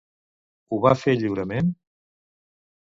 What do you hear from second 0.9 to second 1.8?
fer lliurement?